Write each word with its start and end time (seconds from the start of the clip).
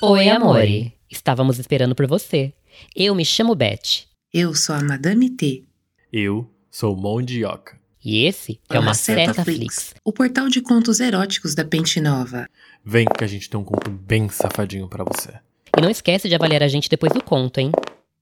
Oi, 0.00 0.28
amore. 0.28 0.92
Estávamos 1.10 1.58
esperando 1.58 1.94
por 1.94 2.06
você. 2.06 2.52
Eu 2.94 3.14
me 3.14 3.24
chamo 3.24 3.54
Beth. 3.54 4.06
Eu 4.32 4.54
sou 4.54 4.74
a 4.74 4.82
Madame 4.82 5.30
T. 5.30 5.64
Eu 6.12 6.48
sou 6.70 6.96
Mondioca. 6.96 7.78
E 8.04 8.24
esse 8.24 8.60
é 8.70 8.78
uma 8.78 8.94
Certa 8.94 9.44
Flix. 9.44 9.94
o 10.04 10.12
portal 10.12 10.48
de 10.48 10.60
contos 10.60 11.00
eróticos 11.00 11.54
da 11.54 11.64
Pente 11.64 12.00
Nova. 12.00 12.48
Vem 12.84 13.06
que 13.06 13.24
a 13.24 13.26
gente 13.26 13.50
tem 13.50 13.58
um 13.58 13.64
conto 13.64 13.90
bem 13.90 14.28
safadinho 14.28 14.88
pra 14.88 15.04
você. 15.04 15.32
E 15.76 15.80
não 15.80 15.90
esquece 15.90 16.28
de 16.28 16.34
avaliar 16.34 16.62
a 16.62 16.68
gente 16.68 16.88
depois 16.88 17.12
do 17.12 17.22
conto, 17.22 17.58
hein? 17.58 17.72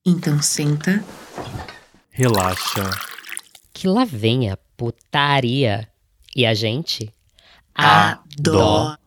Então 0.05 0.41
senta, 0.41 1.05
Relaxa. 2.11 2.91
Que 3.73 3.87
lá 3.87 4.05
vem 4.05 4.51
a 4.51 4.57
putaria. 4.77 5.89
E 6.35 6.47
a 6.47 6.55
gente 6.55 7.13
adora. 7.75 8.99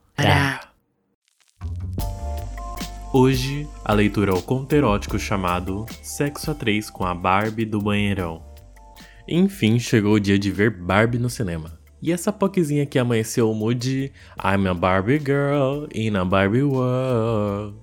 Hoje, 3.12 3.68
a 3.84 3.92
leitura 3.92 4.30
é 4.30 4.34
o 4.34 4.40
conto 4.40 4.72
erótico 4.72 5.18
chamado 5.18 5.84
Sexo 6.00 6.52
a 6.52 6.54
Três 6.54 6.88
com 6.88 7.04
a 7.04 7.12
Barbie 7.12 7.64
do 7.64 7.80
Banheirão. 7.80 8.40
Enfim, 9.26 9.80
chegou 9.80 10.14
o 10.14 10.20
dia 10.20 10.38
de 10.38 10.48
ver 10.48 10.70
Barbie 10.70 11.18
no 11.18 11.28
cinema. 11.28 11.76
E 12.00 12.12
essa 12.12 12.32
poquezinha 12.32 12.86
que 12.86 13.00
amanheceu 13.00 13.52
mood 13.52 14.12
I'm 14.38 14.68
a 14.68 14.74
Barbie 14.74 15.18
girl 15.18 15.88
in 15.92 16.14
a 16.14 16.24
Barbie 16.24 16.62
world. 16.62 17.76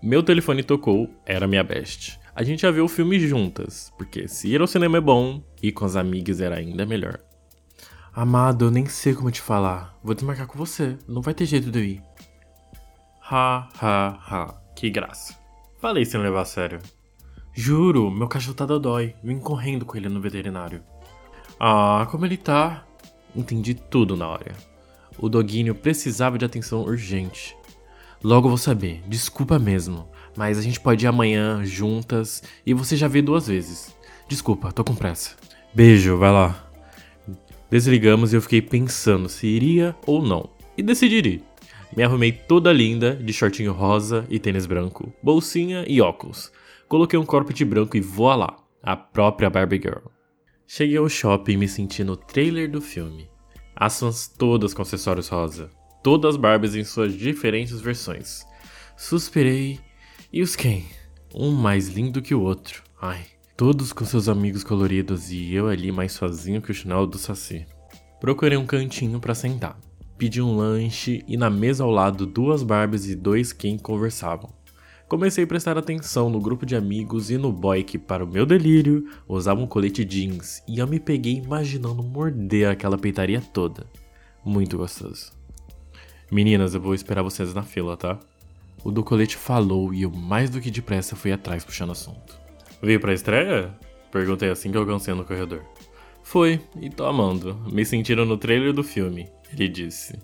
Meu 0.00 0.22
telefone 0.22 0.62
tocou, 0.62 1.10
era 1.26 1.48
minha 1.48 1.64
best. 1.64 2.20
A 2.32 2.44
gente 2.44 2.62
ia 2.62 2.70
ver 2.70 2.82
o 2.82 2.88
filme 2.88 3.18
juntas, 3.18 3.92
porque 3.98 4.28
se 4.28 4.46
ir 4.46 4.60
ao 4.60 4.68
cinema 4.68 4.98
é 4.98 5.00
bom, 5.00 5.42
e 5.60 5.72
com 5.72 5.84
as 5.84 5.96
amigas 5.96 6.40
era 6.40 6.54
ainda 6.54 6.86
melhor. 6.86 7.18
Amado, 8.14 8.66
eu 8.66 8.70
nem 8.70 8.86
sei 8.86 9.12
como 9.12 9.30
te 9.30 9.40
falar. 9.40 9.98
Vou 10.04 10.14
desmarcar 10.14 10.46
com 10.46 10.56
você, 10.56 10.96
não 11.08 11.20
vai 11.20 11.34
ter 11.34 11.46
jeito 11.46 11.68
de 11.68 11.78
eu 11.78 11.84
ir. 11.84 12.02
Ha, 13.30 13.68
ha, 13.80 14.18
ha. 14.28 14.54
Que 14.74 14.90
graça. 14.90 15.38
Falei 15.80 16.04
sem 16.04 16.20
levar 16.20 16.42
a 16.42 16.44
sério. 16.44 16.80
Juro, 17.54 18.10
meu 18.10 18.28
cachorro 18.28 18.54
tá 18.54 18.66
dodói. 18.66 19.14
Vim 19.22 19.38
correndo 19.38 19.84
com 19.84 19.96
ele 19.96 20.08
no 20.08 20.20
veterinário. 20.20 20.82
Ah, 21.58 22.06
como 22.10 22.24
ele 22.24 22.36
tá? 22.36 22.84
Entendi 23.34 23.74
tudo 23.74 24.16
na 24.16 24.28
hora. 24.28 24.54
O 25.18 25.28
doguinho 25.28 25.74
precisava 25.74 26.38
de 26.38 26.44
atenção 26.44 26.82
urgente. 26.82 27.56
Logo 28.22 28.48
vou 28.48 28.58
saber, 28.58 29.02
desculpa 29.08 29.58
mesmo, 29.58 30.08
mas 30.36 30.56
a 30.56 30.62
gente 30.62 30.78
pode 30.78 31.04
ir 31.04 31.08
amanhã 31.08 31.64
juntas 31.64 32.42
e 32.64 32.72
você 32.72 32.96
já 32.96 33.08
vê 33.08 33.20
duas 33.20 33.48
vezes. 33.48 33.94
Desculpa, 34.28 34.72
tô 34.72 34.84
com 34.84 34.94
pressa. 34.94 35.36
Beijo, 35.74 36.16
vai 36.16 36.30
lá. 36.30 36.70
Desligamos 37.70 38.32
e 38.32 38.36
eu 38.36 38.42
fiquei 38.42 38.62
pensando 38.62 39.28
se 39.28 39.46
iria 39.46 39.96
ou 40.06 40.22
não. 40.22 40.50
E 40.76 40.82
decidi. 40.82 41.42
Me 41.96 42.02
arrumei 42.02 42.32
toda 42.32 42.72
linda, 42.72 43.14
de 43.14 43.32
shortinho 43.32 43.72
rosa 43.72 44.26
e 44.30 44.38
tênis 44.38 44.64
branco, 44.64 45.12
bolsinha 45.22 45.84
e 45.86 46.00
óculos. 46.00 46.50
Coloquei 46.88 47.18
um 47.18 47.26
corpete 47.26 47.64
branco 47.64 47.96
e 47.96 48.00
voa 48.00 48.34
lá, 48.34 48.56
a 48.82 48.96
própria 48.96 49.50
Barbie 49.50 49.80
Girl. 49.82 50.06
Cheguei 50.66 50.96
ao 50.96 51.08
shopping 51.08 51.52
e 51.52 51.56
me 51.58 51.68
senti 51.68 52.02
no 52.02 52.16
trailer 52.16 52.70
do 52.70 52.80
filme. 52.80 53.28
As 53.76 54.00
fãs 54.00 54.26
todas 54.26 54.72
com 54.72 54.80
acessórios 54.80 55.28
rosa. 55.28 55.70
Todas 56.02 56.36
Barbies 56.36 56.74
em 56.74 56.82
suas 56.82 57.14
diferentes 57.14 57.80
versões. 57.80 58.44
Suspirei. 58.96 59.78
E 60.32 60.42
os 60.42 60.56
Ken? 60.56 60.82
Um 61.34 61.52
mais 61.52 61.88
lindo 61.88 62.22
que 62.22 62.34
o 62.34 62.40
outro. 62.40 62.82
Ai. 63.00 63.24
Todos 63.56 63.92
com 63.92 64.04
seus 64.04 64.28
amigos 64.28 64.64
coloridos 64.64 65.30
e 65.30 65.54
eu 65.54 65.68
ali 65.68 65.92
mais 65.92 66.12
sozinho 66.12 66.62
que 66.62 66.70
o 66.70 66.74
chinelo 66.74 67.06
do 67.06 67.18
Saci. 67.18 67.66
Procurei 68.20 68.56
um 68.56 68.66
cantinho 68.66 69.20
para 69.20 69.34
sentar. 69.34 69.78
Pedi 70.16 70.40
um 70.40 70.56
lanche 70.56 71.24
e 71.26 71.36
na 71.36 71.50
mesa 71.50 71.84
ao 71.84 71.90
lado 71.90 72.26
duas 72.26 72.62
Barbies 72.62 73.08
e 73.08 73.14
dois 73.14 73.52
Ken 73.52 73.76
conversavam. 73.78 74.50
Comecei 75.08 75.44
a 75.44 75.46
prestar 75.46 75.76
atenção 75.76 76.30
no 76.30 76.40
grupo 76.40 76.64
de 76.64 76.74
amigos 76.74 77.30
e 77.30 77.36
no 77.36 77.52
boy 77.52 77.82
que, 77.82 77.98
para 77.98 78.24
o 78.24 78.26
meu 78.26 78.46
delírio, 78.46 79.06
usava 79.28 79.60
um 79.60 79.66
colete 79.66 80.04
jeans 80.04 80.62
e 80.66 80.78
eu 80.78 80.86
me 80.86 80.98
peguei 80.98 81.34
imaginando 81.34 82.02
morder 82.02 82.70
aquela 82.70 82.96
peitaria 82.96 83.40
toda. 83.40 83.86
Muito 84.44 84.78
gostoso. 84.78 85.32
Meninas, 86.30 86.74
eu 86.74 86.80
vou 86.80 86.94
esperar 86.94 87.22
vocês 87.22 87.52
na 87.52 87.62
fila, 87.62 87.94
tá? 87.94 88.18
O 88.82 88.90
do 88.90 89.04
colete 89.04 89.36
falou 89.36 89.92
e 89.92 90.02
eu 90.02 90.10
mais 90.10 90.48
do 90.48 90.62
que 90.62 90.70
depressa 90.70 91.14
fui 91.14 91.30
atrás 91.30 91.62
puxando 91.62 91.92
assunto. 91.92 92.40
Veio 92.80 92.98
pra 92.98 93.12
estreia? 93.12 93.72
Perguntei 94.10 94.48
assim 94.48 94.72
que 94.72 94.78
alcancei 94.78 95.12
no 95.12 95.24
corredor. 95.24 95.62
Foi, 96.22 96.58
e 96.80 96.88
tô 96.88 97.04
amando. 97.04 97.54
Me 97.70 97.84
sentiram 97.84 98.24
no 98.24 98.38
trailer 98.38 98.72
do 98.72 98.82
filme, 98.82 99.28
ele 99.52 99.68
disse. 99.68 100.18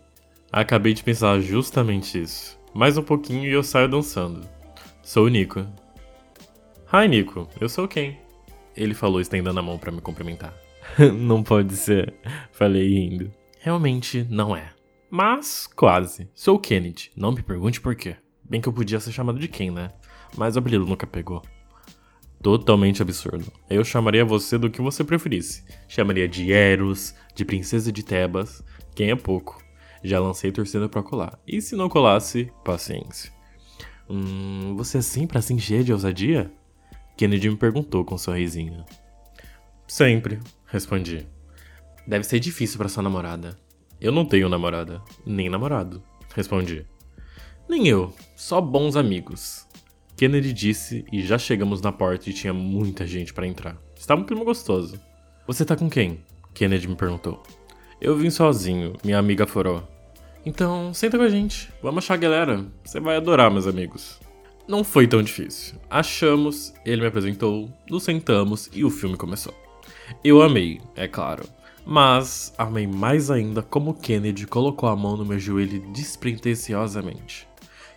Acabei 0.50 0.94
de 0.94 1.04
pensar 1.04 1.40
justamente 1.40 2.20
isso. 2.20 2.58
Mais 2.74 2.96
um 2.96 3.02
pouquinho 3.02 3.44
e 3.44 3.52
eu 3.52 3.62
saio 3.62 3.88
dançando. 3.88 4.48
Sou 5.02 5.26
o 5.26 5.28
Nico. 5.28 5.66
Hi, 6.92 7.06
Nico. 7.08 7.48
Eu 7.60 7.68
sou 7.68 7.86
quem? 7.86 8.18
Ele 8.76 8.94
falou 8.94 9.20
estendendo 9.20 9.58
a 9.58 9.62
mão 9.62 9.78
para 9.78 9.92
me 9.92 10.00
cumprimentar. 10.00 10.54
não 11.14 11.42
pode 11.42 11.76
ser, 11.76 12.14
falei 12.52 12.88
rindo. 12.88 13.30
Realmente 13.60 14.26
não 14.30 14.56
é. 14.56 14.72
Mas 15.10 15.66
quase. 15.66 16.28
Sou 16.34 16.56
o 16.56 16.58
Kennedy. 16.58 17.10
Não 17.16 17.32
me 17.32 17.42
pergunte 17.42 17.80
por 17.80 17.94
quê. 17.94 18.16
Bem 18.44 18.60
que 18.60 18.68
eu 18.68 18.72
podia 18.72 19.00
ser 19.00 19.12
chamado 19.12 19.38
de 19.38 19.48
Ken, 19.48 19.70
né? 19.70 19.90
Mas 20.36 20.56
o 20.56 20.58
apelido 20.58 20.86
nunca 20.86 21.06
pegou. 21.06 21.42
Totalmente 22.42 23.02
absurdo. 23.02 23.50
Eu 23.68 23.84
chamaria 23.84 24.24
você 24.24 24.56
do 24.56 24.70
que 24.70 24.80
você 24.80 25.02
preferisse. 25.02 25.64
Chamaria 25.88 26.28
de 26.28 26.52
Eros, 26.52 27.14
de 27.34 27.44
Princesa 27.44 27.90
de 27.90 28.02
Tebas. 28.02 28.62
Quem 28.98 29.12
é 29.12 29.14
pouco. 29.14 29.62
Já 30.02 30.18
lancei 30.18 30.50
torcida 30.50 30.88
pra 30.88 31.04
colar. 31.04 31.38
E 31.46 31.62
se 31.62 31.76
não 31.76 31.88
colasse, 31.88 32.50
paciência. 32.64 33.32
Hum, 34.10 34.74
você 34.76 34.98
é 34.98 35.02
sempre 35.02 35.38
assim 35.38 35.56
cheia 35.56 35.84
de 35.84 35.92
ousadia? 35.92 36.50
Kennedy 37.16 37.48
me 37.48 37.56
perguntou 37.56 38.04
com 38.04 38.16
um 38.16 38.18
sorrisinho. 38.18 38.84
Sempre, 39.86 40.40
respondi. 40.66 41.28
Deve 42.08 42.24
ser 42.24 42.40
difícil 42.40 42.76
para 42.76 42.88
sua 42.88 43.04
namorada. 43.04 43.56
Eu 44.00 44.10
não 44.10 44.26
tenho 44.26 44.48
namorada, 44.48 45.00
nem 45.24 45.48
namorado, 45.48 46.02
respondi. 46.34 46.84
Nem 47.68 47.86
eu, 47.86 48.12
só 48.34 48.60
bons 48.60 48.96
amigos. 48.96 49.64
Kennedy 50.16 50.52
disse 50.52 51.04
e 51.12 51.22
já 51.22 51.38
chegamos 51.38 51.80
na 51.80 51.92
porta 51.92 52.28
e 52.28 52.34
tinha 52.34 52.52
muita 52.52 53.06
gente 53.06 53.32
para 53.32 53.46
entrar. 53.46 53.80
Estava 53.94 54.22
um 54.22 54.24
clima 54.24 54.42
gostoso. 54.42 55.00
Você 55.46 55.64
tá 55.64 55.76
com 55.76 55.88
quem? 55.88 56.18
Kennedy 56.52 56.88
me 56.88 56.96
perguntou. 56.96 57.40
Eu 58.00 58.16
vim 58.16 58.30
sozinho, 58.30 58.92
minha 59.04 59.18
amiga 59.18 59.44
forou. 59.44 59.82
Então, 60.46 60.94
senta 60.94 61.18
com 61.18 61.24
a 61.24 61.28
gente. 61.28 61.68
Vamos 61.82 62.04
achar 62.04 62.14
a 62.14 62.18
galera. 62.18 62.64
Você 62.84 63.00
vai 63.00 63.16
adorar, 63.16 63.50
meus 63.50 63.66
amigos. 63.66 64.20
Não 64.68 64.84
foi 64.84 65.08
tão 65.08 65.20
difícil. 65.20 65.74
Achamos, 65.90 66.72
ele 66.86 67.00
me 67.00 67.08
apresentou, 67.08 67.68
nos 67.90 68.04
sentamos 68.04 68.70
e 68.72 68.84
o 68.84 68.90
filme 68.90 69.16
começou. 69.16 69.52
Eu 70.22 70.40
amei, 70.40 70.80
é 70.94 71.08
claro. 71.08 71.44
Mas 71.84 72.54
amei 72.56 72.86
mais 72.86 73.32
ainda 73.32 73.62
como 73.62 73.94
Kennedy 73.94 74.46
colocou 74.46 74.88
a 74.88 74.94
mão 74.94 75.16
no 75.16 75.24
meu 75.24 75.38
joelho 75.38 75.80
despretensiosamente. 75.92 77.48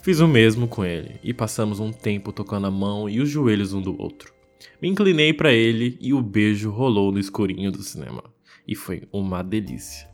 Fiz 0.01 0.19
o 0.19 0.28
mesmo 0.28 0.67
com 0.67 0.84
ele 0.84 1.19
e 1.23 1.34
passamos 1.34 1.79
um 1.79 1.91
tempo 1.91 2.31
tocando 2.31 2.66
a 2.66 2.72
mão 2.72 3.07
e 3.07 3.19
os 3.19 3.29
joelhos 3.29 3.72
um 3.72 3.81
do 3.81 4.01
outro. 4.01 4.34
Me 4.81 4.90
inclinei 4.90 5.31
para 5.31 5.53
ele 5.53 5.95
e 6.01 6.11
o 6.11 6.22
beijo 6.22 6.72
rolou 6.72 7.11
no 7.11 7.19
escurinho 7.19 7.72
do 7.72 7.84
cinema. 7.84 8.23
E 8.67 8.75
foi 8.75 9.07
uma 9.11 9.44
delícia. 9.44 10.09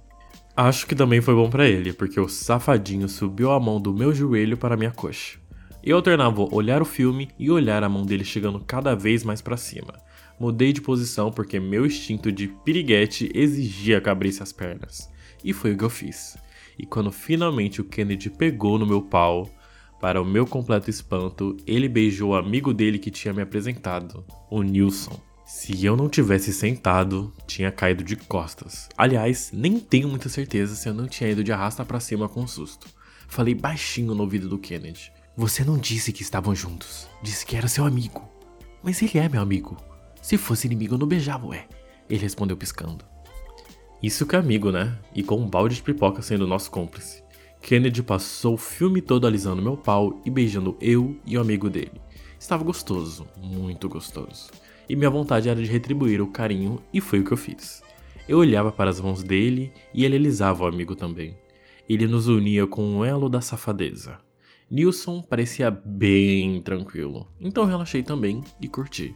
Acho 0.55 0.87
que 0.87 0.95
também 0.95 1.21
foi 1.21 1.35
bom 1.35 1.49
para 1.49 1.67
ele, 1.67 1.93
porque 1.93 2.19
o 2.19 2.27
safadinho 2.27 3.07
subiu 3.07 3.51
a 3.51 3.59
mão 3.59 3.79
do 3.79 3.93
meu 3.93 4.13
joelho 4.13 4.57
para 4.57 4.75
minha 4.75 4.91
coxa. 4.91 5.37
Eu 5.83 5.97
alternava 5.97 6.47
olhar 6.53 6.81
o 6.81 6.85
filme 6.85 7.29
e 7.37 7.51
olhar 7.51 7.83
a 7.83 7.89
mão 7.89 8.05
dele 8.05 8.25
chegando 8.25 8.59
cada 8.59 8.95
vez 8.95 9.23
mais 9.23 9.41
para 9.41 9.55
cima. 9.55 9.93
Mudei 10.39 10.73
de 10.73 10.81
posição 10.81 11.31
porque 11.31 11.59
meu 11.59 11.85
instinto 11.85 12.31
de 12.31 12.47
piriguete 12.47 13.31
exigia 13.33 14.01
que 14.01 14.09
abrisse 14.09 14.41
as 14.41 14.51
pernas. 14.51 15.09
E 15.43 15.53
foi 15.53 15.73
o 15.73 15.77
que 15.77 15.83
eu 15.83 15.89
fiz. 15.89 16.37
E 16.77 16.85
quando 16.85 17.11
finalmente 17.11 17.79
o 17.81 17.85
Kennedy 17.85 18.29
pegou 18.29 18.77
no 18.77 18.85
meu 18.85 19.01
pau, 19.01 19.49
para 19.99 20.21
o 20.21 20.25
meu 20.25 20.45
completo 20.45 20.89
espanto, 20.89 21.57
ele 21.65 21.87
beijou 21.87 22.31
o 22.31 22.35
amigo 22.35 22.73
dele 22.73 22.99
que 22.99 23.09
tinha 23.09 23.33
me 23.33 23.41
apresentado, 23.41 24.23
o 24.49 24.61
Nilson. 24.61 25.19
Se 25.47 25.85
eu 25.85 25.95
não 25.95 26.09
tivesse 26.09 26.51
sentado, 26.51 27.33
tinha 27.47 27.71
caído 27.71 28.03
de 28.03 28.17
costas. 28.17 28.89
Aliás, 28.97 29.49
nem 29.53 29.79
tenho 29.79 30.09
muita 30.09 30.27
certeza 30.27 30.75
se 30.75 30.89
eu 30.89 30.93
não 30.93 31.07
tinha 31.07 31.29
ido 31.29 31.41
de 31.41 31.53
arrasta 31.53 31.85
para 31.85 32.01
cima 32.01 32.27
com 32.27 32.41
um 32.41 32.47
susto. 32.47 32.85
Falei 33.29 33.55
baixinho 33.55 34.13
no 34.13 34.23
ouvido 34.23 34.49
do 34.49 34.57
Kennedy. 34.57 35.09
Você 35.37 35.63
não 35.63 35.77
disse 35.77 36.11
que 36.11 36.21
estavam 36.21 36.53
juntos. 36.53 37.07
Disse 37.23 37.45
que 37.45 37.55
era 37.55 37.69
seu 37.69 37.85
amigo. 37.85 38.29
Mas 38.83 39.01
ele 39.01 39.19
é 39.19 39.29
meu 39.29 39.41
amigo. 39.41 39.77
Se 40.21 40.37
fosse 40.37 40.67
inimigo, 40.67 40.95
eu 40.95 40.97
não 40.97 41.07
beijava, 41.07 41.47
ué. 41.47 41.65
Ele 42.09 42.19
respondeu 42.19 42.57
piscando. 42.57 43.05
Isso 44.03 44.25
que 44.25 44.35
é 44.35 44.39
amigo, 44.39 44.69
né? 44.69 44.99
E 45.15 45.23
com 45.23 45.37
um 45.37 45.49
balde 45.49 45.75
de 45.75 45.81
pipoca 45.81 46.21
sendo 46.21 46.45
nosso 46.45 46.69
cúmplice. 46.69 47.23
Kennedy 47.61 48.03
passou 48.03 48.55
o 48.55 48.57
filme 48.57 49.01
todo 49.01 49.25
alisando 49.25 49.61
meu 49.61 49.77
pau 49.77 50.21
e 50.25 50.29
beijando 50.29 50.75
eu 50.81 51.15
e 51.25 51.37
o 51.37 51.41
amigo 51.41 51.69
dele. 51.69 52.01
Estava 52.37 52.65
gostoso, 52.65 53.25
muito 53.41 53.87
gostoso. 53.87 54.49
E 54.89 54.95
minha 54.95 55.09
vontade 55.09 55.49
era 55.49 55.61
de 55.61 55.69
retribuir 55.69 56.21
o 56.21 56.27
carinho 56.27 56.79
e 56.93 57.01
foi 57.01 57.19
o 57.19 57.23
que 57.23 57.31
eu 57.31 57.37
fiz. 57.37 57.83
Eu 58.27 58.39
olhava 58.39 58.71
para 58.71 58.89
as 58.89 58.99
mãos 58.99 59.23
dele 59.23 59.71
e 59.93 60.03
ele 60.03 60.15
alisava 60.15 60.63
o 60.63 60.67
amigo 60.67 60.95
também. 60.95 61.37
Ele 61.87 62.07
nos 62.07 62.27
unia 62.27 62.67
com 62.67 62.83
um 62.83 63.05
elo 63.05 63.29
da 63.29 63.41
safadeza. 63.41 64.17
Nilson 64.69 65.21
parecia 65.21 65.71
bem 65.71 66.61
tranquilo, 66.61 67.27
então 67.39 67.65
relaxei 67.65 68.03
também 68.03 68.43
e 68.61 68.67
curti. 68.67 69.15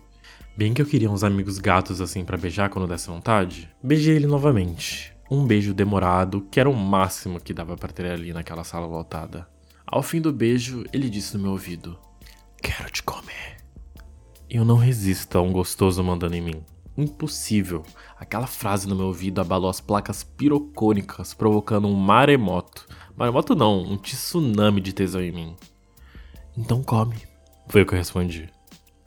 Bem 0.56 0.74
que 0.74 0.82
eu 0.82 0.86
queria 0.86 1.12
uns 1.12 1.24
amigos 1.24 1.58
gatos 1.58 2.00
assim 2.00 2.24
para 2.24 2.38
beijar 2.38 2.70
quando 2.70 2.88
desse 2.88 3.08
vontade. 3.08 3.70
Beijei 3.84 4.16
ele 4.16 4.28
novamente. 4.28 5.14
Um 5.30 5.46
beijo 5.46 5.74
demorado, 5.74 6.48
que 6.52 6.60
era 6.60 6.70
o 6.70 6.76
máximo 6.76 7.40
que 7.40 7.54
dava 7.54 7.78
para 7.78 7.92
ter 7.92 8.06
ali 8.06 8.34
naquela 8.34 8.64
sala 8.64 8.86
lotada. 8.86 9.48
Ao 9.86 10.04
fim 10.04 10.22
do 10.22 10.32
beijo, 10.32 10.84
ele 10.94 11.10
disse 11.10 11.36
no 11.36 11.44
meu 11.44 11.52
ouvido: 11.52 11.98
Quero 12.62 12.90
te 12.90 13.02
comer. 13.04 13.61
Eu 14.54 14.66
não 14.66 14.76
resisto 14.76 15.38
a 15.38 15.42
um 15.42 15.50
gostoso 15.50 16.04
mandando 16.04 16.36
em 16.36 16.42
mim. 16.42 16.62
Impossível. 16.98 17.84
Aquela 18.20 18.46
frase 18.46 18.86
no 18.86 18.98
meu 18.98 19.06
ouvido 19.06 19.40
abalou 19.40 19.70
as 19.70 19.80
placas 19.80 20.26
pirocônicas, 20.26 21.34
provocando 21.34 21.88
um 21.88 21.94
maremoto. 21.94 22.86
Maremoto 23.16 23.56
não, 23.56 23.82
um 23.82 23.96
tsunami 23.96 24.82
de 24.82 24.92
tesão 24.92 25.22
em 25.22 25.32
mim. 25.32 25.56
Então 26.58 26.84
come. 26.84 27.16
Foi 27.70 27.84
o 27.84 27.86
que 27.86 27.94
eu 27.94 27.98
respondi. 27.98 28.50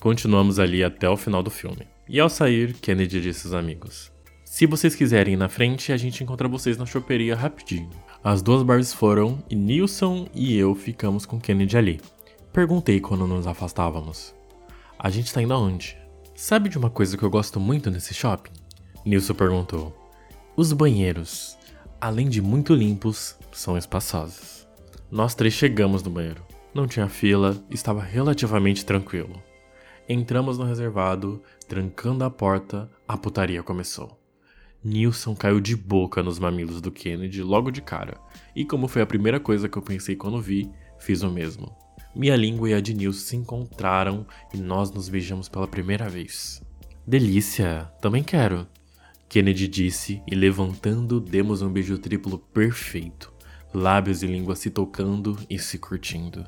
Continuamos 0.01 0.59
ali 0.59 0.83
até 0.83 1.11
o 1.11 1.17
final 1.17 1.43
do 1.43 1.51
filme. 1.51 1.87
E 2.09 2.19
ao 2.19 2.31
sair, 2.31 2.73
Kennedy 2.73 3.21
disse 3.21 3.47
aos 3.47 3.55
amigos: 3.55 4.11
Se 4.47 4.65
vocês 4.65 4.95
quiserem 4.95 5.35
ir 5.35 5.37
na 5.37 5.51
frente, 5.51 5.93
a 5.93 5.99
gente 5.99 6.25
encontra 6.25 6.49
vocês 6.49 6.79
na 6.79 6.87
choperia 6.87 7.37
rapidinho. 7.37 7.91
As 8.25 8.41
duas 8.41 8.63
Barbies 8.63 8.95
foram 8.95 9.45
e 9.51 9.55
Nilson 9.55 10.27
e 10.35 10.57
eu 10.57 10.75
ficamos 10.75 11.27
com 11.27 11.39
Kennedy 11.39 11.77
ali. 11.77 12.01
Perguntei 12.51 12.99
quando 12.99 13.27
nos 13.27 13.47
afastávamos. 13.47 14.35
A 15.05 15.11
gente 15.11 15.35
tá 15.35 15.43
indo 15.43 15.53
aonde? 15.53 15.99
Sabe 16.35 16.71
de 16.71 16.79
uma 16.79 16.89
coisa 16.89 17.19
que 17.19 17.23
eu 17.23 17.29
gosto 17.29 17.61
muito 17.61 17.91
nesse 17.91 18.15
shopping? 18.15 18.55
Nilson 19.05 19.35
perguntou. 19.35 19.95
Os 20.57 20.73
banheiros, 20.73 21.59
além 22.01 22.27
de 22.27 22.41
muito 22.41 22.75
limpos, 22.75 23.37
são 23.53 23.77
espaçosos. 23.77 24.67
Nós 25.11 25.35
três 25.35 25.53
chegamos 25.53 26.03
no 26.03 26.11
banheiro. 26.11 26.43
Não 26.73 26.87
tinha 26.87 27.07
fila, 27.07 27.63
estava 27.71 28.03
relativamente 28.03 28.83
tranquilo. 28.83 29.43
Entramos 30.09 30.57
no 30.57 30.65
reservado, 30.65 31.43
trancando 31.69 32.25
a 32.25 32.31
porta, 32.31 32.91
a 33.07 33.15
putaria 33.15 33.63
começou. 33.63 34.19
Nilson 34.83 35.35
caiu 35.35 35.61
de 35.61 35.77
boca 35.77 36.23
nos 36.23 36.39
mamilos 36.39 36.81
do 36.81 36.91
Kennedy 36.91 37.43
logo 37.43 37.71
de 37.71 37.83
cara, 37.83 38.17
e 38.57 38.65
como 38.65 38.89
foi 38.89 39.03
a 39.03 39.07
primeira 39.07 39.39
coisa 39.39 39.69
que 39.69 39.77
eu 39.77 39.83
pensei 39.83 40.17
quando 40.17 40.41
vi, 40.41 40.71
fiz 40.99 41.23
o 41.23 41.31
mesmo. 41.31 41.84
Minha 42.15 42.37
língua 42.37 42.71
e 42.71 42.75
a 42.75 42.81
de 42.81 42.95
Nilson 42.95 43.21
se 43.21 43.37
encontraram 43.37 44.27
e 44.53 44.57
nós 44.57 44.91
nos 44.91 45.09
beijamos 45.09 45.49
pela 45.49 45.67
primeira 45.67 46.09
vez. 46.09 46.63
Delícia, 47.07 47.91
também 48.01 48.23
quero. 48.23 48.67
Kennedy 49.29 49.67
disse 49.67 50.23
e 50.31 50.35
levantando 50.35 51.21
demos 51.21 51.61
um 51.61 51.73
beijo 51.73 51.99
triplo 51.99 52.39
perfeito, 52.39 53.33
lábios 53.73 54.23
e 54.23 54.27
língua 54.27 54.55
se 54.55 54.71
tocando 54.71 55.37
e 55.51 55.59
se 55.59 55.79
curtindo. 55.79 56.47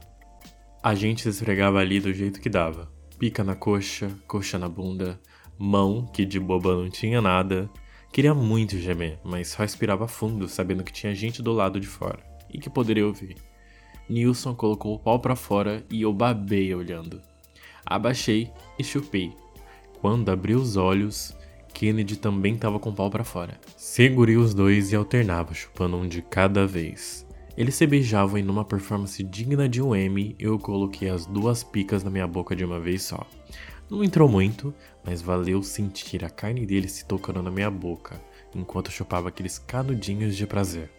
A 0.82 0.94
gente 0.94 1.22
se 1.22 1.28
esfregava 1.28 1.78
ali 1.78 1.98
do 1.98 2.12
jeito 2.12 2.40
que 2.40 2.48
dava, 2.48 2.90
pica 3.18 3.42
na 3.42 3.56
coxa, 3.56 4.10
coxa 4.26 4.58
na 4.58 4.68
bunda, 4.68 5.20
mão 5.58 6.06
que 6.06 6.24
de 6.24 6.38
boba 6.38 6.76
não 6.76 6.88
tinha 6.88 7.20
nada, 7.20 7.68
Queria 8.16 8.32
muito 8.32 8.78
gemer, 8.78 9.18
mas 9.22 9.48
só 9.48 9.62
respirava 9.62 10.08
fundo, 10.08 10.48
sabendo 10.48 10.82
que 10.82 10.90
tinha 10.90 11.14
gente 11.14 11.42
do 11.42 11.52
lado 11.52 11.78
de 11.78 11.86
fora 11.86 12.18
e 12.50 12.58
que 12.58 12.70
poderia 12.70 13.06
ouvir. 13.06 13.36
Nilson 14.08 14.54
colocou 14.54 14.94
o 14.94 14.98
pau 14.98 15.18
para 15.18 15.36
fora 15.36 15.84
e 15.90 16.02
eu 16.02 16.12
babei 16.12 16.74
olhando. 16.74 17.20
Abaixei 17.84 18.50
e 18.78 18.84
chupei. 18.84 19.32
Quando 20.00 20.28
abri 20.30 20.54
os 20.54 20.76
olhos, 20.76 21.34
Kennedy 21.72 22.16
também 22.16 22.54
estava 22.54 22.78
com 22.78 22.90
o 22.90 22.94
pau 22.94 23.10
para 23.10 23.24
fora. 23.24 23.60
Segurei 23.76 24.36
os 24.36 24.54
dois 24.54 24.92
e 24.92 24.96
alternava, 24.96 25.52
chupando 25.52 25.96
um 25.96 26.08
de 26.08 26.22
cada 26.22 26.66
vez. 26.66 27.26
Eles 27.56 27.74
se 27.74 27.86
beijavam 27.86 28.38
e 28.38 28.42
numa 28.42 28.64
performance 28.64 29.22
digna 29.22 29.68
de 29.68 29.80
um 29.80 29.94
M, 29.94 30.36
eu 30.38 30.58
coloquei 30.58 31.08
as 31.08 31.26
duas 31.26 31.64
picas 31.64 32.04
na 32.04 32.10
minha 32.10 32.26
boca 32.26 32.54
de 32.54 32.64
uma 32.64 32.78
vez 32.78 33.02
só. 33.02 33.26
Não 33.90 34.02
entrou 34.02 34.28
muito, 34.28 34.74
mas 35.04 35.22
valeu 35.22 35.62
sentir 35.62 36.24
a 36.24 36.30
carne 36.30 36.66
dele 36.66 36.88
se 36.88 37.04
tocando 37.04 37.42
na 37.42 37.50
minha 37.50 37.70
boca, 37.70 38.20
enquanto 38.54 38.90
chupava 38.90 39.28
aqueles 39.28 39.58
canudinhos 39.58 40.36
de 40.36 40.46
prazer. 40.46 40.90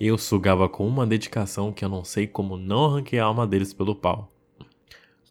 Eu 0.00 0.16
sugava 0.16 0.68
com 0.68 0.86
uma 0.86 1.04
dedicação 1.04 1.72
que 1.72 1.84
eu 1.84 1.88
não 1.88 2.04
sei 2.04 2.26
como 2.26 2.56
não 2.56 2.84
arranquei 2.84 3.18
a 3.18 3.24
alma 3.24 3.46
deles 3.46 3.72
pelo 3.72 3.96
pau. 3.96 4.28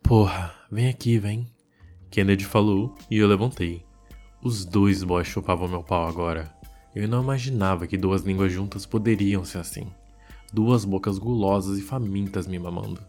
Porra, 0.04 0.54
vem 0.69 0.90
aqui, 0.90 1.18
vem. 1.18 1.48
Kennedy 2.12 2.44
falou 2.44 2.94
e 3.10 3.18
eu 3.18 3.28
levantei. 3.28 3.86
Os 4.44 4.66
dois 4.66 5.04
boys 5.04 5.28
chupavam 5.28 5.69
meu 5.69 5.84
pau 5.84 6.06
agora. 6.06 6.54
Eu 6.94 7.08
não 7.08 7.24
imaginava 7.24 7.88
que 7.88 7.98
duas 7.98 8.24
línguas 8.24 8.52
juntas 8.52 8.86
poderiam 8.86 9.46
ser 9.46 9.60
assim. 9.60 9.88
Duas 10.52 10.84
bocas 10.84 11.18
gulosas 11.18 11.78
e 11.78 11.81
famintas 11.81 12.46
me 12.46 12.60
mamando. 12.60 13.02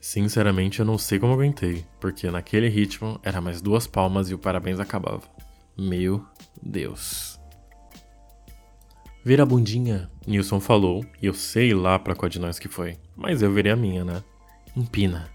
Sinceramente, 0.00 0.80
eu 0.80 0.86
não 0.86 0.96
sei 0.96 1.18
como 1.18 1.32
aguentei, 1.34 1.84
porque 2.00 2.30
naquele 2.30 2.68
ritmo 2.68 3.18
era 3.22 3.40
mais 3.40 3.60
duas 3.60 3.86
palmas 3.86 4.30
e 4.30 4.34
o 4.34 4.38
parabéns 4.38 4.80
acabava. 4.80 5.22
Meu 5.76 6.24
Deus. 6.62 7.40
Vira 9.24 9.42
a 9.42 9.46
bundinha, 9.46 10.10
Nilson 10.26 10.60
falou, 10.60 11.02
e 11.22 11.24
eu 11.24 11.32
sei 11.32 11.72
lá 11.72 11.98
pra 11.98 12.14
qual 12.14 12.28
de 12.28 12.38
nós 12.38 12.58
que 12.58 12.68
foi, 12.68 12.98
mas 13.16 13.40
eu 13.40 13.50
virei 13.50 13.72
a 13.72 13.76
minha, 13.76 14.04
né? 14.04 14.22
Empina. 14.76 15.30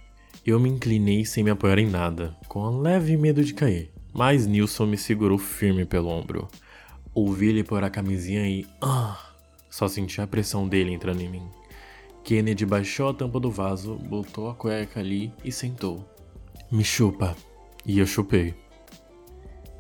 Eu 0.45 0.59
me 0.59 0.69
inclinei 0.69 1.25
sem 1.25 1.43
me 1.43 1.49
apoiar 1.49 1.79
em 1.79 1.89
nada, 1.89 2.37
com 2.47 2.61
um 2.61 2.81
leve 2.81 3.17
medo 3.17 3.43
de 3.43 3.51
cair, 3.51 3.91
mas 4.13 4.45
Nilson 4.45 4.85
me 4.85 4.95
segurou 4.95 5.39
firme 5.39 5.85
pelo 5.85 6.09
ombro. 6.09 6.47
Ouvi 7.15 7.47
ele 7.47 7.63
pôr 7.63 7.83
a 7.83 7.89
camisinha 7.89 8.47
e. 8.47 8.67
Ah! 8.79 9.33
Só 9.71 9.87
senti 9.87 10.21
a 10.21 10.27
pressão 10.27 10.67
dele 10.67 10.93
entrando 10.93 11.21
em 11.21 11.29
mim. 11.29 11.47
Kennedy 12.23 12.67
baixou 12.67 13.09
a 13.09 13.13
tampa 13.13 13.39
do 13.39 13.49
vaso, 13.49 13.95
botou 13.95 14.51
a 14.51 14.53
cueca 14.53 14.99
ali 14.99 15.33
e 15.43 15.51
sentou. 15.51 16.07
Me 16.71 16.83
chupa. 16.83 17.35
E 17.83 17.97
eu 17.97 18.05
chupei. 18.05 18.53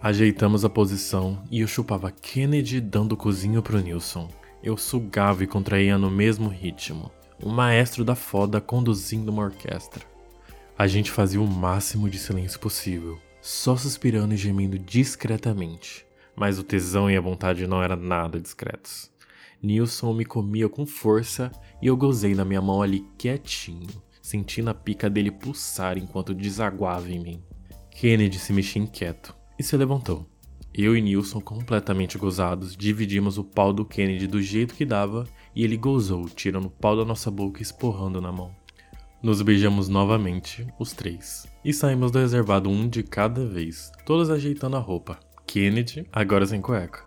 Ajeitamos 0.01 0.63
a 0.63 0.69
posição 0.69 1.43
e 1.51 1.59
eu 1.59 1.67
chupava 1.67 2.09
Kennedy 2.09 2.79
dando 2.79 3.17
cozinho 3.17 3.61
pro 3.61 3.81
Nilson. 3.81 4.29
Eu 4.63 4.77
sugava 4.77 5.43
e 5.43 5.47
contraía 5.47 5.97
no 5.97 6.09
mesmo 6.09 6.47
ritmo. 6.47 7.11
Um 7.43 7.49
maestro 7.49 8.05
da 8.05 8.15
foda 8.15 8.61
conduzindo 8.61 9.29
uma 9.29 9.43
orquestra. 9.43 10.05
A 10.77 10.87
gente 10.87 11.11
fazia 11.11 11.41
o 11.41 11.45
máximo 11.45 12.09
de 12.09 12.17
silêncio 12.17 12.61
possível, 12.61 13.19
só 13.41 13.75
suspirando 13.75 14.33
e 14.33 14.37
gemendo 14.37 14.79
discretamente. 14.79 16.05
Mas 16.33 16.57
o 16.57 16.63
tesão 16.63 17.11
e 17.11 17.17
a 17.17 17.21
vontade 17.21 17.67
não 17.67 17.83
eram 17.83 17.97
nada 17.97 18.39
discretos. 18.39 19.11
Nilson 19.61 20.13
me 20.13 20.23
comia 20.23 20.69
com 20.69 20.85
força 20.85 21.51
e 21.81 21.87
eu 21.87 21.97
gozei 21.97 22.33
na 22.33 22.45
minha 22.45 22.61
mão 22.61 22.81
ali 22.81 23.05
quietinho, 23.17 24.01
sentindo 24.21 24.69
a 24.69 24.73
pica 24.73 25.09
dele 25.09 25.29
pulsar 25.29 25.97
enquanto 25.97 26.33
desaguava 26.33 27.11
em 27.11 27.19
mim. 27.19 27.43
Kennedy 27.91 28.39
se 28.39 28.53
mexia 28.53 28.81
inquieto 28.81 29.37
e 29.59 29.63
se 29.63 29.75
levantou. 29.75 30.25
Eu 30.73 30.95
e 30.95 31.01
Nilson, 31.01 31.41
completamente 31.41 32.17
gozados, 32.17 32.77
dividimos 32.77 33.37
o 33.37 33.43
pau 33.43 33.73
do 33.73 33.83
Kennedy 33.83 34.27
do 34.27 34.41
jeito 34.41 34.73
que 34.73 34.85
dava 34.85 35.27
e 35.53 35.63
ele 35.63 35.75
gozou, 35.75 36.29
tirando 36.29 36.65
o 36.65 36.71
pau 36.71 36.95
da 36.95 37.03
nossa 37.03 37.29
boca 37.29 37.59
e 37.59 37.63
esporrando 37.63 38.21
na 38.21 38.31
mão. 38.31 38.55
Nos 39.21 39.41
beijamos 39.41 39.89
novamente, 39.89 40.65
os 40.79 40.93
três, 40.93 41.45
e 41.65 41.73
saímos 41.73 42.11
do 42.11 42.19
reservado 42.19 42.69
um 42.69 42.87
de 42.87 43.03
cada 43.03 43.45
vez, 43.45 43.91
todos 44.05 44.29
ajeitando 44.29 44.77
a 44.77 44.79
roupa. 44.79 45.19
Kennedy, 45.45 46.07
agora 46.11 46.45
sem 46.45 46.61
cueca. 46.61 47.03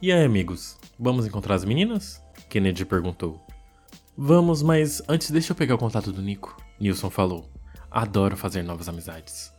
E 0.00 0.10
aí, 0.10 0.24
amigos, 0.24 0.78
vamos 0.98 1.26
encontrar 1.26 1.56
as 1.56 1.64
meninas? 1.64 2.22
Kennedy 2.48 2.86
perguntou. 2.86 3.44
Vamos, 4.16 4.62
mas 4.62 5.02
antes 5.08 5.30
deixa 5.30 5.52
eu 5.52 5.56
pegar 5.56 5.74
o 5.74 5.78
contato 5.78 6.10
do 6.10 6.22
Nico. 6.22 6.56
Nilson 6.80 7.10
falou. 7.10 7.50
Adoro 7.90 8.36
fazer 8.36 8.62
novas 8.62 8.88
amizades. 8.88 9.55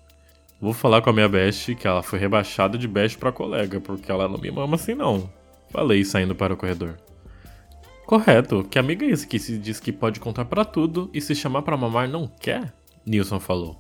Vou 0.60 0.74
falar 0.74 1.02
com 1.02 1.10
a 1.12 1.14
minha 1.14 1.30
best 1.30 1.76
que 1.76 1.88
ela 1.88 2.02
foi 2.02 2.18
rebaixada 2.18 2.78
de 2.78 2.88
best 2.88 3.18
pra 3.18 3.32
colega, 3.32 3.80
porque 3.80 4.12
ela 4.12 4.28
não 4.28 4.40
me 4.40 4.50
mama 4.50 4.76
assim 4.76 4.96
não. 4.96 5.30
Falei 5.70 6.04
saindo 6.04 6.34
para 6.34 6.54
o 6.54 6.58
corredor. 6.58 6.98
Correto, 8.08 8.64
que 8.64 8.80
amiga 8.80 9.06
é 9.06 9.10
esse 9.10 9.28
que 9.28 9.38
se 9.38 9.58
diz 9.58 9.80
que 9.80 9.92
pode 9.92 10.20
contar 10.20 10.46
para 10.46 10.66
tudo 10.66 11.10
e 11.14 11.22
se 11.22 11.36
chamar 11.36 11.62
para 11.62 11.78
mamar 11.78 12.08
não 12.10 12.28
quer? 12.28 12.74
Nilson 13.06 13.40
falou. 13.40 13.78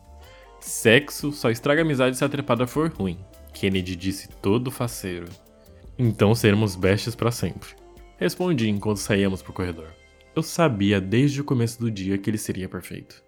Sexo 0.59 1.31
só 1.31 1.49
estraga 1.49 1.81
amizade 1.81 2.17
se 2.17 2.25
a 2.25 2.29
trepada 2.29 2.67
for 2.67 2.91
ruim. 2.91 3.17
Kennedy 3.53 3.95
disse 3.95 4.27
todo 4.41 4.69
faceiro. 4.69 5.27
Então 5.97 6.35
seremos 6.35 6.75
bestes 6.75 7.15
para 7.15 7.31
sempre. 7.31 7.69
Respondi 8.17 8.69
enquanto 8.69 8.97
saíamos 8.97 9.41
pro 9.41 9.53
corredor. 9.53 9.87
Eu 10.35 10.43
sabia 10.43 11.01
desde 11.01 11.41
o 11.41 11.43
começo 11.43 11.79
do 11.79 11.89
dia 11.89 12.17
que 12.17 12.29
ele 12.29 12.37
seria 12.37 12.69
perfeito. 12.69 13.23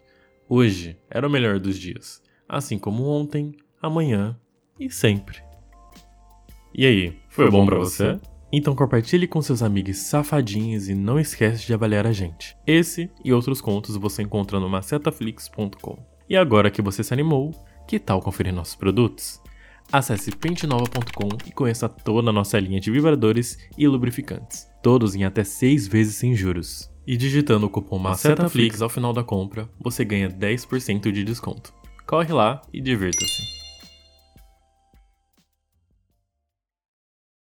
Hoje 0.48 0.98
era 1.10 1.28
o 1.28 1.32
melhor 1.32 1.60
dos 1.60 1.80
dias, 1.80 2.22
assim 2.50 2.80
como 2.80 3.06
ontem, 3.06 3.56
amanhã 3.80 4.36
e 4.80 4.90
sempre. 4.90 5.38
E 6.74 6.86
aí, 6.86 7.18
foi 7.30 7.50
bom 7.50 7.66
para 7.66 7.78
você? 7.78 8.20
Então 8.52 8.76
compartilhe 8.76 9.28
com 9.28 9.42
seus 9.42 9.62
amigos 9.62 9.98
safadinhos 9.98 10.90
e 10.90 10.96
não 10.96 11.20
esquece 11.20 11.68
de 11.68 11.74
avaliar 11.74 12.08
a 12.08 12.12
gente. 12.12 12.58
Esse 12.66 13.12
e 13.24 13.32
outros 13.32 13.62
contos 13.62 13.96
você 13.96 14.24
encontra 14.24 14.60
no 14.60 14.68
macetaflix.com. 14.68 15.98
E 16.28 16.36
agora 16.36 16.72
que 16.72 16.82
você 16.82 17.04
se 17.04 17.14
animou, 17.14 17.52
que 17.88 18.00
tal 18.00 18.22
conferir 18.22 18.54
nossos 18.54 18.76
produtos? 18.76 19.40
Acesse 19.92 20.32
pentenova.com 20.32 21.30
e 21.48 21.52
conheça 21.52 21.88
toda 21.90 22.30
a 22.30 22.34
nossa 22.34 22.60
linha 22.60 22.80
de 22.80 22.92
vibradores 22.92 23.58
e 23.78 23.88
lubrificantes, 23.88 24.68
todos 24.82 25.16
em 25.16 25.24
até 25.24 25.44
6 25.44 25.88
vezes 25.88 26.16
sem 26.16 26.36
juros. 26.36 26.92
E 27.06 27.18
digitando 27.18 27.66
o 27.66 27.70
cupom 27.70 27.98
MacetaFlix 27.98 28.82
ao 28.84 28.90
final 28.90 29.12
da 29.12 29.24
compra, 29.24 29.68
você 29.80 30.06
ganha 30.06 30.30
10% 30.30 31.12
de 31.12 31.24
desconto. 31.24 31.74
Corre 32.10 32.34
lá 32.34 32.60
e 32.74 32.82
divirta-se. 32.82 33.59